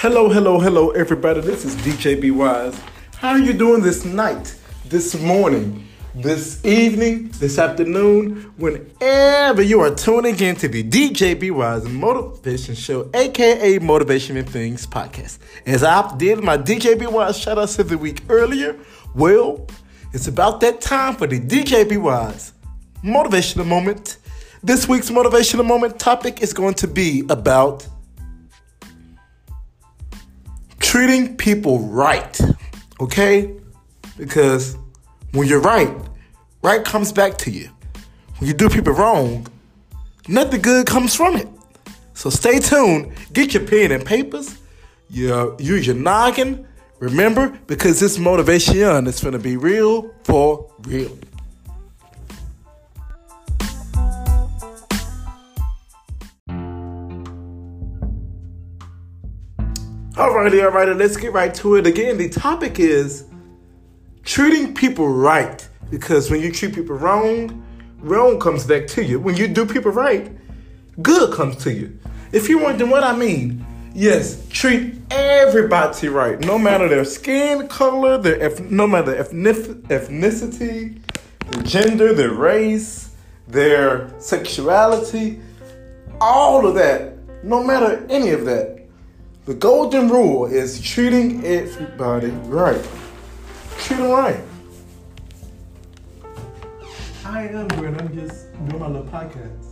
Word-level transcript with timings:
Hello, 0.00 0.30
hello, 0.30 0.58
hello, 0.58 0.92
everybody. 0.92 1.42
This 1.42 1.66
is 1.66 1.76
DJ 1.76 2.18
B 2.18 2.30
Wise. 2.30 2.74
How 3.16 3.32
are 3.32 3.38
you 3.38 3.52
doing 3.52 3.82
this 3.82 4.02
night, 4.02 4.56
this 4.86 5.20
morning, 5.20 5.86
this 6.14 6.64
evening, 6.64 7.28
this 7.32 7.58
afternoon, 7.58 8.50
whenever 8.56 9.60
you 9.60 9.80
are 9.80 9.94
tuning 9.94 10.40
in 10.40 10.56
to 10.56 10.68
the 10.68 10.82
DJ 10.82 11.38
B 11.38 11.50
Wise 11.50 11.84
Motivation 11.86 12.74
Show, 12.74 13.10
aka 13.12 13.78
Motivation 13.80 14.38
and 14.38 14.48
Things 14.48 14.86
podcast? 14.86 15.36
As 15.66 15.84
I 15.84 16.16
did 16.16 16.42
my 16.42 16.56
DJ 16.56 16.98
B 16.98 17.06
Wise 17.06 17.38
shout 17.38 17.58
outs 17.58 17.78
of 17.78 17.90
the 17.90 17.98
week 17.98 18.22
earlier, 18.30 18.78
well, 19.14 19.66
it's 20.14 20.28
about 20.28 20.62
that 20.62 20.80
time 20.80 21.14
for 21.14 21.26
the 21.26 21.38
DJ 21.38 21.86
B 21.86 21.98
Wise 21.98 22.54
Motivational 23.04 23.66
Moment. 23.66 24.16
This 24.62 24.88
week's 24.88 25.10
Motivational 25.10 25.66
Moment 25.66 25.98
topic 25.98 26.40
is 26.40 26.54
going 26.54 26.72
to 26.76 26.88
be 26.88 27.22
about 27.28 27.86
treating 30.90 31.36
people 31.36 31.78
right, 31.78 32.40
okay? 32.98 33.54
Because 34.18 34.76
when 35.30 35.46
you're 35.46 35.60
right, 35.60 35.88
right 36.62 36.84
comes 36.84 37.12
back 37.12 37.38
to 37.38 37.50
you. 37.52 37.70
When 38.38 38.48
you 38.48 38.54
do 38.54 38.68
people 38.68 38.94
wrong, 38.94 39.46
nothing 40.26 40.60
good 40.60 40.88
comes 40.88 41.14
from 41.14 41.36
it. 41.36 41.46
So 42.14 42.28
stay 42.28 42.58
tuned, 42.58 43.12
get 43.32 43.54
your 43.54 43.64
pen 43.68 43.92
and 43.92 44.04
papers, 44.04 44.58
your, 45.08 45.54
use 45.60 45.86
your 45.86 45.94
noggin. 45.94 46.66
Remember, 46.98 47.56
because 47.68 48.00
this 48.00 48.18
motivation 48.18 49.06
is 49.06 49.20
going 49.20 49.34
to 49.34 49.38
be 49.38 49.56
real 49.56 50.12
for 50.24 50.68
real. 50.80 51.16
Alrighty, 60.20 60.60
alrighty, 60.60 60.98
let's 60.98 61.16
get 61.16 61.32
right 61.32 61.54
to 61.54 61.76
it. 61.76 61.86
Again, 61.86 62.18
the 62.18 62.28
topic 62.28 62.78
is 62.78 63.24
treating 64.22 64.74
people 64.74 65.08
right. 65.08 65.66
Because 65.90 66.30
when 66.30 66.42
you 66.42 66.52
treat 66.52 66.74
people 66.74 66.96
wrong, 66.96 67.64
wrong 68.00 68.38
comes 68.38 68.66
back 68.66 68.86
to 68.88 69.02
you. 69.02 69.18
When 69.18 69.34
you 69.38 69.48
do 69.48 69.64
people 69.64 69.92
right, 69.92 70.30
good 71.00 71.32
comes 71.32 71.56
to 71.64 71.72
you. 71.72 71.98
If 72.32 72.50
you're 72.50 72.60
wondering 72.60 72.90
what 72.90 73.02
I 73.02 73.16
mean, 73.16 73.64
yes, 73.94 74.46
treat 74.50 74.96
everybody 75.10 76.08
right, 76.08 76.38
no 76.40 76.58
matter 76.58 76.86
their 76.86 77.06
skin 77.06 77.66
color, 77.68 78.18
their 78.18 78.60
no 78.60 78.86
matter 78.86 79.14
ethnicity, 79.14 81.00
their 81.50 81.62
gender, 81.62 82.12
their 82.12 82.34
race, 82.34 83.14
their 83.48 84.12
sexuality, 84.20 85.40
all 86.20 86.66
of 86.66 86.74
that, 86.74 87.14
no 87.42 87.64
matter 87.64 88.06
any 88.10 88.32
of 88.32 88.44
that. 88.44 88.79
The 89.46 89.54
golden 89.54 90.10
rule 90.10 90.44
is 90.44 90.80
treating 90.82 91.44
everybody 91.46 92.28
right. 92.28 92.86
Treat 93.78 93.96
them 93.96 94.10
right. 94.10 94.40
I 97.24 97.48
am 97.48 97.68
weird. 97.68 97.98
I'm 97.98 98.14
just 98.14 98.52
doing 98.68 98.80
my 98.80 98.88
little 98.88 99.06
podcast. 99.06 99.66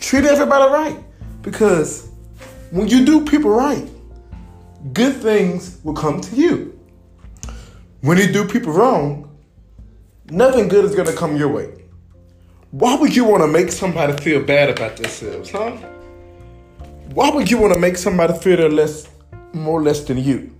Treat 0.00 0.24
everybody 0.24 0.72
right. 0.72 1.04
Because 1.42 2.10
when 2.72 2.88
you 2.88 3.04
do 3.04 3.24
people 3.24 3.50
right, 3.50 3.88
good 4.92 5.14
things 5.16 5.78
will 5.84 5.94
come 5.94 6.20
to 6.20 6.34
you. 6.34 6.78
When 8.00 8.18
you 8.18 8.32
do 8.32 8.46
people 8.46 8.72
wrong, 8.72 9.38
nothing 10.28 10.66
good 10.66 10.84
is 10.84 10.94
going 10.94 11.08
to 11.08 11.14
come 11.14 11.36
your 11.36 11.48
way. 11.48 11.84
Why 12.72 12.96
would 12.96 13.14
you 13.14 13.24
want 13.24 13.44
to 13.44 13.48
make 13.48 13.70
somebody 13.70 14.12
feel 14.22 14.42
bad 14.42 14.70
about 14.70 14.96
themselves, 14.96 15.50
huh? 15.50 15.76
Why 17.14 17.30
would 17.30 17.50
you 17.50 17.56
want 17.56 17.72
to 17.72 17.80
make 17.80 17.96
somebody 17.96 18.34
feel 18.38 18.58
they're 18.58 18.68
less, 18.68 19.08
more 19.54 19.82
less 19.82 20.00
than 20.04 20.18
you? 20.18 20.54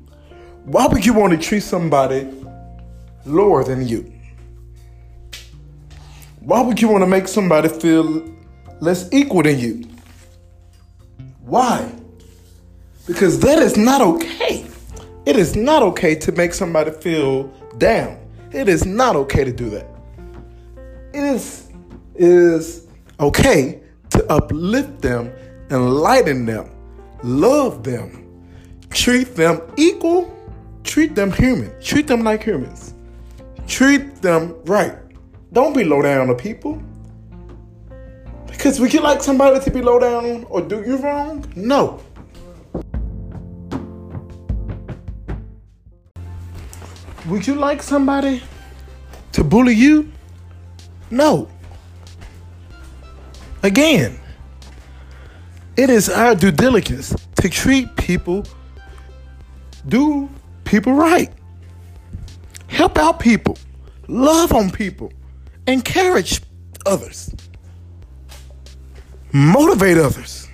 Why 0.64 0.86
would 0.86 1.04
you 1.04 1.12
want 1.12 1.32
to 1.34 1.38
treat 1.38 1.62
somebody 1.62 2.26
lower 3.26 3.64
than 3.64 3.86
you? 3.86 4.10
Why 6.40 6.62
would 6.62 6.80
you 6.80 6.88
want 6.88 7.02
to 7.02 7.06
make 7.06 7.28
somebody 7.28 7.68
feel 7.68 8.24
less 8.80 9.12
equal 9.12 9.42
than 9.42 9.58
you? 9.58 9.84
Why? 11.40 11.92
Because 13.06 13.38
that 13.40 13.58
is 13.58 13.76
not 13.76 14.00
okay. 14.00 14.64
It 15.26 15.36
is 15.36 15.54
not 15.54 15.82
okay 15.82 16.14
to 16.14 16.32
make 16.32 16.54
somebody 16.54 16.92
feel 16.92 17.48
down. 17.76 18.18
It 18.52 18.70
is 18.70 18.86
not 18.86 19.16
okay 19.16 19.44
to 19.44 19.52
do 19.52 19.68
that. 19.68 19.86
It 21.12 21.24
is, 21.24 21.68
is 22.14 22.86
okay 23.20 23.82
to 24.10 24.32
uplift 24.32 25.02
them 25.02 25.30
enlighten 25.70 26.46
them, 26.46 26.70
love 27.22 27.82
them, 27.84 28.24
treat 28.90 29.34
them 29.34 29.60
equal, 29.76 30.34
treat 30.84 31.14
them 31.14 31.30
human, 31.32 31.70
treat 31.80 32.06
them 32.06 32.22
like 32.22 32.42
humans, 32.42 32.94
treat 33.66 34.22
them 34.22 34.54
right. 34.64 34.96
Don't 35.52 35.74
be 35.74 35.84
low 35.84 36.02
down 36.02 36.28
to 36.28 36.34
people. 36.34 36.82
Because 38.46 38.80
would 38.80 38.92
you 38.92 39.00
like 39.00 39.22
somebody 39.22 39.60
to 39.60 39.70
be 39.70 39.80
low 39.80 39.98
down 39.98 40.44
or 40.50 40.60
do 40.60 40.82
you 40.82 40.96
wrong? 40.96 41.44
No. 41.54 42.00
Would 47.28 47.46
you 47.46 47.54
like 47.54 47.82
somebody 47.82 48.42
to 49.32 49.44
bully 49.44 49.74
you? 49.74 50.10
No. 51.10 51.48
Again, 53.62 54.18
it 55.78 55.90
is 55.90 56.08
our 56.08 56.34
due 56.34 56.50
diligence 56.50 57.14
to 57.36 57.48
treat 57.48 57.94
people, 57.94 58.44
do 59.86 60.28
people 60.64 60.92
right, 60.92 61.32
help 62.66 62.98
out 62.98 63.20
people, 63.20 63.56
love 64.08 64.52
on 64.52 64.70
people, 64.72 65.12
encourage 65.68 66.42
others, 66.84 67.32
motivate 69.32 69.98
others 69.98 70.48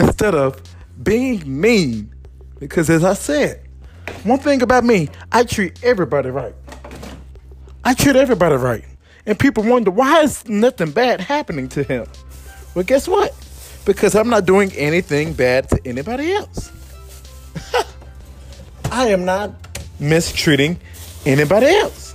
instead 0.00 0.34
of 0.34 0.60
being 1.04 1.60
mean. 1.60 2.12
Because 2.58 2.90
as 2.90 3.04
I 3.04 3.14
said, 3.14 3.62
one 4.24 4.40
thing 4.40 4.60
about 4.62 4.82
me, 4.82 5.08
I 5.30 5.44
treat 5.44 5.84
everybody 5.84 6.30
right. 6.30 6.54
I 7.84 7.94
treat 7.94 8.16
everybody 8.16 8.56
right. 8.56 8.84
And 9.24 9.38
people 9.38 9.62
wonder 9.62 9.92
why 9.92 10.22
is 10.22 10.44
nothing 10.48 10.90
bad 10.90 11.20
happening 11.20 11.68
to 11.68 11.84
him? 11.84 12.06
Well, 12.74 12.84
guess 12.84 13.06
what? 13.06 13.32
Because 13.84 14.14
I'm 14.14 14.28
not 14.28 14.46
doing 14.46 14.72
anything 14.72 15.32
bad 15.32 15.68
to 15.70 15.80
anybody 15.84 16.32
else. 16.32 16.72
I 18.90 19.08
am 19.08 19.24
not 19.24 19.52
mistreating 19.98 20.78
anybody 21.26 21.66
else. 21.66 22.14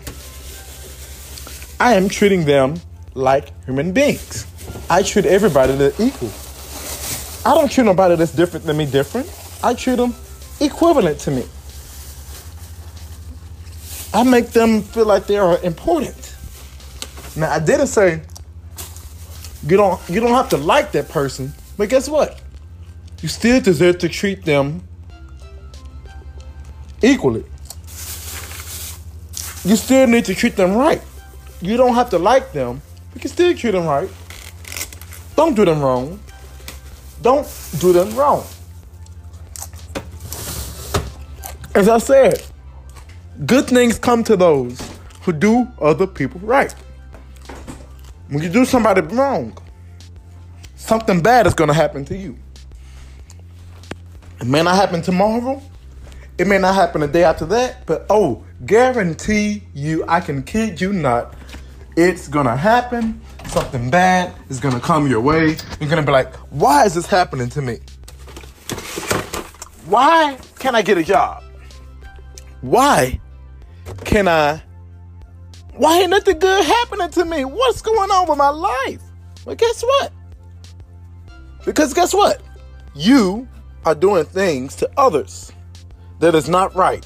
I 1.80 1.94
am 1.94 2.10
treating 2.10 2.46
them 2.46 2.76
like 3.14 3.52
human 3.66 3.94
beings. 3.94 4.46
I 4.90 5.04
treat 5.04 5.26
everybody 5.26 5.76
that's 5.76 6.00
equal. 6.00 6.32
I 7.46 7.56
don't 7.56 7.72
treat 7.72 7.86
nobody 7.86 8.16
that's 8.16 8.34
different 8.34 8.66
than 8.66 8.78
me 8.78 8.86
different. 8.86 9.28
I 9.64 9.74
treat 9.74 9.96
them 9.96 10.14
equivalent 10.60 11.20
to 11.22 11.32
me. 11.32 11.46
I 14.14 14.24
make 14.24 14.50
them 14.50 14.82
feel 14.82 15.06
like 15.06 15.28
they 15.28 15.38
are 15.38 15.60
important. 15.62 16.36
Now 17.36 17.52
I 17.52 17.60
didn't 17.60 17.88
say 17.88 18.22
you 19.66 19.78
don't 19.78 20.00
you 20.10 20.20
don't 20.20 20.32
have 20.32 20.50
to 20.50 20.58
like 20.58 20.92
that 20.94 21.10
person, 21.10 21.54
but 21.80 21.88
guess 21.88 22.10
what? 22.10 22.38
You 23.22 23.30
still 23.30 23.62
deserve 23.62 24.00
to 24.00 24.10
treat 24.10 24.44
them 24.44 24.84
equally. 27.02 27.46
You 29.64 29.78
still 29.78 30.06
need 30.06 30.26
to 30.26 30.36
treat 30.36 30.58
them 30.58 30.76
right. 30.76 31.02
You 31.62 31.78
don't 31.78 31.96
have 31.96 32.10
to 32.10 32.20
like 32.20 32.52
them. 32.52 32.82
You 33.16 33.22
can 33.22 33.32
still 33.32 33.56
treat 33.56 33.72
them 33.72 33.86
right. 33.86 34.10
Don't 35.38 35.56
do 35.56 35.64
them 35.64 35.80
wrong. 35.80 36.20
Don't 37.22 37.48
do 37.80 37.94
them 37.94 38.14
wrong. 38.14 38.44
As 41.76 41.88
I 41.88 41.98
said, 42.00 42.44
good 43.46 43.68
things 43.68 43.98
come 43.98 44.26
to 44.26 44.36
those 44.36 44.82
who 45.22 45.32
do 45.32 45.66
other 45.80 46.08
people 46.08 46.42
right. 46.42 46.76
When 48.28 48.44
you 48.44 48.50
do 48.50 48.66
somebody 48.66 49.00
wrong, 49.00 49.58
something 50.80 51.22
bad 51.22 51.46
is 51.46 51.54
going 51.54 51.68
to 51.68 51.74
happen 51.74 52.06
to 52.06 52.18
you. 52.18 52.38
It 54.42 54.48
may 54.48 54.64
not 54.64 54.76
happen 54.76 55.02
tomorrow. 55.02 55.62
It 56.38 56.48
may 56.48 56.58
not 56.58 56.74
happen 56.74 57.04
a 57.04 57.08
day 57.08 57.24
after 57.24 57.46
that. 57.48 57.86
But 57.86 58.06
oh, 58.10 58.44
guarantee 58.66 59.64
you, 59.74 60.06
I 60.08 60.22
can 60.22 60.42
kid 60.42 60.80
you 60.80 60.94
not, 60.94 61.36
it's 61.98 62.28
going 62.28 62.46
to 62.46 62.56
happen. 62.56 63.22
Something 63.48 63.90
bad 63.90 64.34
is 64.50 64.60
going 64.60 64.74
to 64.74 64.80
come 64.80 65.08
your 65.08 65.22
way. 65.22 65.58
You're 65.80 65.90
going 65.90 65.98
to 65.98 66.04
be 66.04 66.12
like, 66.12 66.34
why 66.52 66.86
is 66.86 66.96
this 66.96 67.06
happening 67.06 67.50
to 67.50 67.62
me? 67.62 67.80
Why 69.86 70.38
can't 70.60 70.76
I 70.76 70.82
get 70.82 70.98
a 70.98 71.04
job? 71.04 71.44
Why 72.62 73.20
can 74.06 74.28
I? 74.28 74.62
Why 75.74 76.00
ain't 76.02 76.12
nothing 76.12 76.40
good 76.40 76.66
happening 76.66 77.10
to 77.10 77.26
me? 77.26 77.44
What's 77.44 77.82
going 77.82 78.10
on 78.12 78.30
with 78.30 78.38
my 78.38 78.50
life? 78.50 79.02
Well, 79.46 79.56
guess 79.56 79.82
what? 79.82 80.12
Because 81.66 81.94
guess 81.94 82.14
what? 82.14 82.42
you 82.96 83.48
are 83.86 83.96
doing 83.96 84.26
things 84.26 84.76
to 84.76 84.90
others 84.98 85.52
that 86.20 86.36
is 86.36 86.50
not 86.50 86.76
right. 86.76 87.06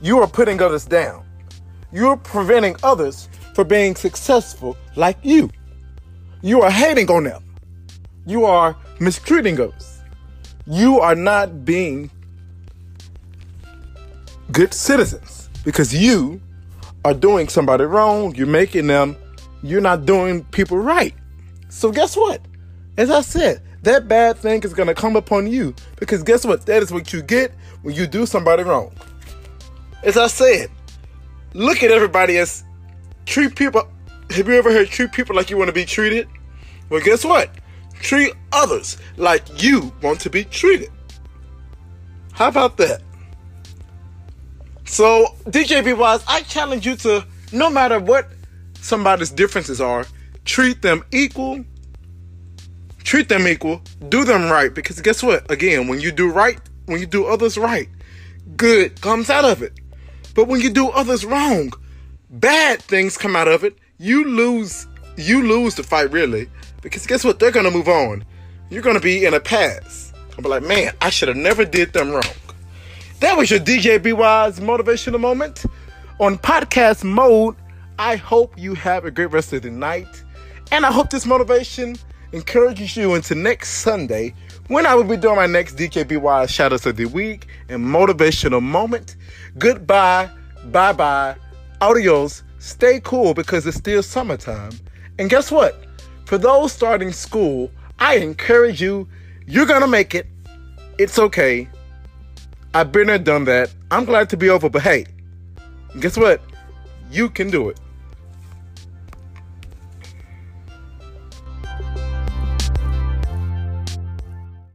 You 0.00 0.18
are 0.18 0.26
putting 0.26 0.60
others 0.60 0.84
down. 0.84 1.24
You're 1.92 2.16
preventing 2.16 2.76
others 2.82 3.28
from 3.54 3.68
being 3.68 3.94
successful 3.94 4.76
like 4.96 5.18
you. 5.22 5.50
You 6.42 6.62
are 6.62 6.70
hating 6.70 7.10
on 7.10 7.24
them. 7.24 7.42
You 8.26 8.44
are 8.44 8.76
mistreating 9.00 9.60
others. 9.60 10.00
You 10.66 11.00
are 11.00 11.14
not 11.14 11.64
being 11.64 12.10
good 14.52 14.74
citizens 14.74 15.48
because 15.64 15.94
you 15.94 16.40
are 17.04 17.14
doing 17.14 17.48
somebody 17.48 17.84
wrong. 17.84 18.34
You're 18.34 18.46
making 18.46 18.88
them, 18.88 19.16
you're 19.62 19.80
not 19.80 20.06
doing 20.06 20.44
people 20.44 20.78
right. 20.78 21.14
So, 21.68 21.90
guess 21.90 22.16
what? 22.16 22.42
As 22.96 23.10
I 23.10 23.22
said, 23.22 23.62
that 23.82 24.06
bad 24.06 24.36
thing 24.38 24.62
is 24.62 24.74
going 24.74 24.88
to 24.88 24.94
come 24.94 25.16
upon 25.16 25.46
you 25.46 25.74
because 25.96 26.22
guess 26.22 26.44
what? 26.44 26.66
That 26.66 26.82
is 26.82 26.92
what 26.92 27.12
you 27.12 27.22
get 27.22 27.52
when 27.82 27.94
you 27.94 28.06
do 28.06 28.26
somebody 28.26 28.62
wrong. 28.62 28.92
As 30.02 30.16
I 30.16 30.26
said, 30.26 30.70
look 31.54 31.82
at 31.82 31.90
everybody 31.90 32.38
as 32.38 32.64
treat 33.26 33.56
people. 33.56 33.88
Have 34.30 34.48
you 34.48 34.54
ever 34.54 34.72
heard 34.72 34.88
treat 34.88 35.12
people 35.12 35.34
like 35.34 35.50
you 35.50 35.56
want 35.56 35.68
to 35.68 35.74
be 35.74 35.84
treated? 35.84 36.28
Well, 36.88 37.00
guess 37.00 37.24
what? 37.24 37.50
Treat 37.94 38.34
others 38.52 38.98
like 39.16 39.62
you 39.62 39.92
want 40.02 40.20
to 40.20 40.30
be 40.30 40.44
treated. 40.44 40.90
How 42.32 42.48
about 42.48 42.76
that? 42.78 43.02
So, 44.84 45.36
DJ 45.46 45.84
B 45.84 45.92
Wise, 45.92 46.24
I 46.26 46.42
challenge 46.42 46.86
you 46.86 46.96
to 46.96 47.24
no 47.52 47.70
matter 47.70 47.98
what 47.98 48.28
somebody's 48.80 49.30
differences 49.30 49.80
are, 49.80 50.06
treat 50.44 50.82
them 50.82 51.04
equal. 51.12 51.64
Treat 53.04 53.28
them 53.28 53.46
equal. 53.46 53.82
Do 54.08 54.24
them 54.24 54.50
right. 54.50 54.72
Because 54.72 55.00
guess 55.00 55.22
what? 55.22 55.50
Again, 55.50 55.88
when 55.88 56.00
you 56.00 56.12
do 56.12 56.30
right, 56.30 56.58
when 56.86 57.00
you 57.00 57.06
do 57.06 57.24
others 57.26 57.58
right, 57.58 57.88
good 58.56 59.00
comes 59.00 59.30
out 59.30 59.44
of 59.44 59.62
it. 59.62 59.72
But 60.34 60.48
when 60.48 60.60
you 60.60 60.70
do 60.70 60.88
others 60.88 61.24
wrong, 61.24 61.72
bad 62.30 62.80
things 62.82 63.18
come 63.18 63.36
out 63.36 63.48
of 63.48 63.64
it. 63.64 63.76
You 63.98 64.24
lose 64.24 64.86
you 65.16 65.46
lose 65.46 65.74
the 65.74 65.82
fight 65.82 66.10
really. 66.10 66.48
Because 66.80 67.06
guess 67.06 67.24
what? 67.24 67.38
They're 67.38 67.50
gonna 67.50 67.70
move 67.70 67.88
on. 67.88 68.24
You're 68.70 68.82
gonna 68.82 69.00
be 69.00 69.24
in 69.24 69.34
a 69.34 69.40
pass. 69.40 70.12
Be 70.40 70.48
like, 70.48 70.64
man, 70.64 70.92
I 71.00 71.10
should 71.10 71.28
have 71.28 71.36
never 71.36 71.64
did 71.64 71.92
them 71.92 72.10
wrong. 72.10 72.24
That 73.20 73.36
was 73.38 73.50
your 73.50 73.60
DJ 73.60 74.02
B 74.02 74.12
Wise 74.12 74.58
motivational 74.58 75.20
moment. 75.20 75.64
On 76.18 76.36
podcast 76.36 77.04
mode, 77.04 77.54
I 77.98 78.16
hope 78.16 78.58
you 78.58 78.74
have 78.74 79.04
a 79.04 79.10
great 79.10 79.30
rest 79.30 79.52
of 79.52 79.62
the 79.62 79.70
night. 79.70 80.24
And 80.72 80.84
I 80.84 80.90
hope 80.90 81.10
this 81.10 81.26
motivation 81.26 81.96
encourages 82.32 82.96
you 82.96 83.14
into 83.14 83.34
next 83.34 83.70
Sunday 83.78 84.34
when 84.68 84.86
I 84.86 84.94
will 84.94 85.04
be 85.04 85.16
doing 85.16 85.36
my 85.36 85.46
next 85.46 85.76
DJ 85.76 86.06
B 86.06 86.16
Wise 86.16 86.50
Shadows 86.50 86.86
of 86.86 86.96
the 86.96 87.06
Week 87.06 87.46
and 87.68 87.84
motivational 87.84 88.62
moment. 88.62 89.16
Goodbye, 89.58 90.30
bye 90.66 90.92
bye, 90.92 91.36
adios, 91.80 92.42
stay 92.58 93.00
cool 93.00 93.34
because 93.34 93.66
it's 93.66 93.76
still 93.76 94.02
summertime. 94.02 94.72
And 95.18 95.28
guess 95.28 95.50
what? 95.50 95.84
For 96.24 96.38
those 96.38 96.72
starting 96.72 97.12
school, 97.12 97.70
I 97.98 98.16
encourage 98.16 98.80
you, 98.80 99.06
you're 99.46 99.66
gonna 99.66 99.86
make 99.86 100.14
it. 100.14 100.26
It's 100.98 101.18
okay. 101.18 101.68
I've 102.74 102.90
been 102.90 103.08
there, 103.08 103.18
done 103.18 103.44
that. 103.44 103.72
I'm 103.90 104.06
glad 104.06 104.30
to 104.30 104.36
be 104.36 104.48
over, 104.48 104.70
but 104.70 104.82
hey, 104.82 105.04
guess 106.00 106.16
what? 106.16 106.40
You 107.10 107.28
can 107.28 107.50
do 107.50 107.68
it. 107.68 107.78